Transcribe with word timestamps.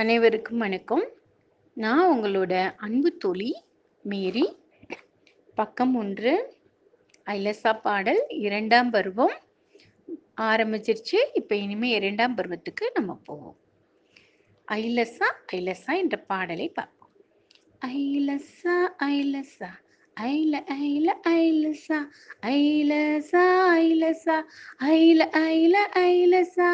அனைவருக்கும் 0.00 0.58
வணக்கம். 0.58 1.04
நான் 1.72 2.16
உங்களோட 2.16 2.74
அன்பு 2.76 3.16
தொழி 3.16 3.62
மேரி. 4.02 4.56
பக்கம் 5.54 5.94
ஒன்று 5.94 6.54
ஐலசா 7.26 7.80
பாடல் 7.80 8.26
இரண்டாம் 8.28 8.90
பருவம் 8.90 9.34
ஆரம்பிச்சிருச்சு. 10.36 11.18
இப்போ 11.34 11.56
இனிமேல் 11.56 11.90
இரண்டாம் 11.90 12.34
பருவத்துக்கு 12.34 12.90
நம்ம 12.94 13.18
போவோம். 13.24 13.56
ஐலசா 14.68 15.30
ஐலசா 15.52 15.94
என்ற 15.96 16.18
பாடலை 16.18 16.68
பார்ப்போம். 16.68 17.10
ஐலசா 17.86 18.76
ஐலசா 18.98 19.70
ஐல 20.18 20.64
ஐல 20.68 21.14
ஐலசா 21.24 21.98
ஐலசா 22.42 23.42
ஐலசா 23.74 24.36
ஐல 24.78 25.28
ஐல 25.32 25.76
ஐலசா 25.94 26.70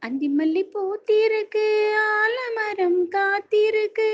அந்தி 0.00 0.28
மல்லி 0.28 0.62
பூத்திருக்கு 0.74 1.64
ஆலமரம் 2.12 3.08
காத்திருக்கு. 3.08 4.10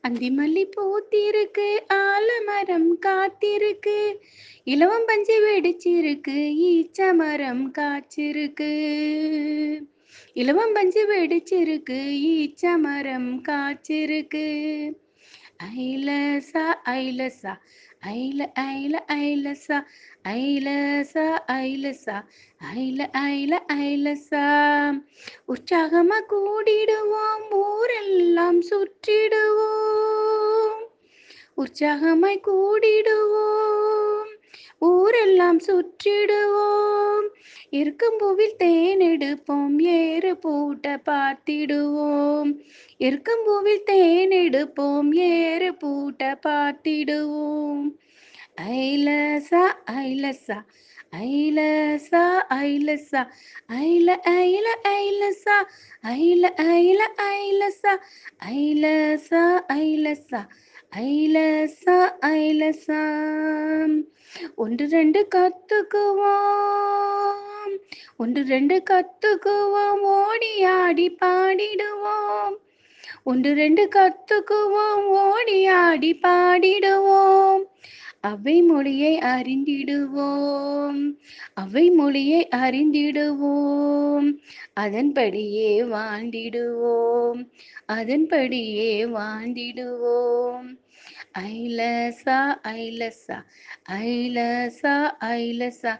அந்தி 0.00 0.30
மல்லி 0.30 0.64
பூத்திருக்கு 0.76 1.66
ஆலமரம் 1.94 2.98
காத்திருக்கு. 3.06 3.98
இலவம் 4.64 5.04
பஞ்சு 5.06 5.40
வெடிச்சிருக்கு 5.40 6.36
ஈச்ச 6.70 7.14
மரம் 7.14 7.72
காய்ச்சிருக்கு. 7.72 8.72
இலவம் 10.32 10.72
பஞ்சு 10.72 11.04
வெடிச்சிருக்கு 11.06 12.00
ஈச்ச 12.34 12.78
மரம் 12.78 13.42
காய்ச்சிருக்கு. 13.48 14.46
ஐலசா 15.62 16.74
ஐலசா 16.84 17.60
ஐல 18.00 18.50
ஐல 18.54 19.04
ஐலசா 19.08 19.84
ஐலசா 20.24 21.38
ஐலசா 21.48 22.22
ஐல 22.74 23.08
ஐல 23.12 23.62
ஐலசா 23.68 24.42
உற்சாகமா 25.48 26.20
கூடிடுவோம் 26.28 27.50
ஊரெல்லாம் 27.50 28.60
சுற்றிடுவோம். 28.60 30.82
உற்சாகமாய் 31.56 32.40
கூடிடுவோம் 32.48 34.28
ஊரெல்லாம் 34.78 35.58
சுற்றிடுவோம். 35.58 37.11
இருக்கும் 37.70 38.18
பூவில் 38.20 38.56
தேன் 38.56 39.00
எடுப்போம் 39.00 39.76
ஏறு 39.96 40.32
பூட்ட 40.42 40.94
பார்த்திடுவோம். 41.08 42.50
இருக்கும் 42.98 43.44
பூவில் 43.46 43.84
தேன் 43.84 44.30
எடுப்போம் 44.30 45.10
ஏறு 45.12 45.70
பூட்ட 45.84 46.36
பார்த்திடுவோம். 46.46 47.84
ஐலசா 48.56 49.74
ஐலசா 49.86 50.64
ஐலசா 51.16 52.48
ஐலசா 52.48 53.30
ஐல 53.68 54.20
ஐல 54.24 54.76
ஐலசா 54.84 55.64
ஐல 56.02 56.54
ஐல 56.56 57.08
ஐலசா 57.16 57.98
ஐலசா 58.48 59.68
ஐலசா 59.68 60.48
ஐலசா 60.96 62.18
ஐலசா 62.20 63.00
ஒன்று 64.56 64.88
ரெண்டு 64.88 65.28
கத்துக்குவோம். 65.34 67.78
ஒன்று 68.16 68.44
ரெண்டு 68.44 68.82
கத்துக்குவோம். 68.90 70.00
ஓடி 70.00 70.62
ஆடி 70.62 71.10
பாடிடுவோம். 71.10 72.58
ஒன்று 73.24 73.52
ரெண்டு 73.52 73.88
கத்துக்குவோம். 73.96 75.04
ஓடி 75.04 75.66
ஆடி 75.66 76.14
பாடிடுவோம். 76.14 77.71
அவை 78.24 78.62
மொழியை 78.62 79.18
அறிந்திடுவோம். 79.18 81.00
அவை 81.54 81.90
மொழியை 81.90 82.48
அறிந்திடுவோம். 82.56 84.28
அதன்படியே 84.74 85.82
வாழ்ந்திடுவோம். 85.84 87.40
அதன்படியே 87.86 89.04
வாழ்ந்திடுவோம். 89.06 90.68
ஐலசா 91.38 92.38
ஐலசா 92.72 93.38
ஐலசா 93.90 94.94
ஐலசா 95.24 95.94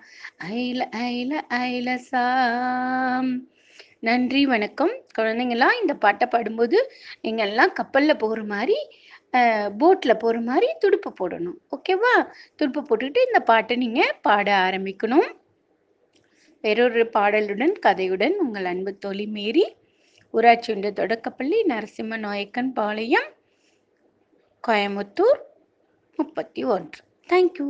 ஐல 0.50 0.80
ஐல 1.10 1.32
ஐலசா. 1.64 2.26
நன்றி 4.00 4.46
வணக்கம். 4.46 4.94
குழந்தைங்களா 5.18 5.68
இந்த 5.80 5.94
பாட்டை 5.94 6.28
பாடும்போது 6.28 6.78
நீங்கள் 7.22 7.48
எல்லாம் 7.48 7.72
கப்பலில் 7.72 8.16
போகிற 8.16 8.44
மாதிரி 8.44 8.78
போட்டில் 9.80 10.20
போகிற 10.22 10.40
மாதிரி 10.48 10.68
துடுப்பு 10.82 11.10
போடணும். 11.20 11.58
ஓகேவா 11.74 12.14
துடுப்பு 12.56 12.80
போட்டுக்கிட்டு 12.88 13.22
இந்த 13.28 13.40
பாட்டை 13.50 13.76
நீங்கள் 13.84 14.16
பாட 14.26 14.48
ஆரம்பிக்கணும். 14.66 15.28
வேறொரு 16.64 17.04
பாடலுடன் 17.16 17.74
கதையுடன் 17.86 18.36
உங்கள் 18.44 18.68
அன்பு 18.72 18.92
தொழில் 19.04 19.32
மீறி 19.36 19.64
ஊராட்சி 20.34 20.68
ஒன்று 20.74 20.90
தொடக்கப்பள்ளி 21.00 21.58
நரசிம்ம 21.70 22.18
நாயக்கன் 22.26 22.70
பாளையம் 22.78 23.30
கோயமுத்தூர் 24.64 25.40
முப்பத்தி 26.18 26.62
ஒன்று. 26.74 27.00
தேங்க்யூ 27.28 27.66